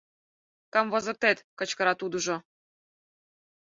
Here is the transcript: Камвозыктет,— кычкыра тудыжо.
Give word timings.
Камвозыктет,— 0.73 1.37
кычкыра 1.57 1.93
тудыжо. 2.01 2.35